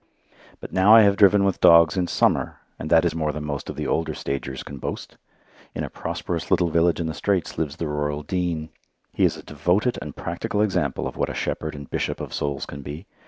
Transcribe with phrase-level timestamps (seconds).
[0.59, 3.69] But now I have driven with dogs in summer, and that is more than most
[3.69, 5.15] of the older stagers can boast.
[5.75, 8.69] In a prosperous little village in the Straits lives the rural dean.
[9.13, 12.65] He is a devoted and practical example of what a shepherd and bishop of souls
[12.65, 13.05] can be.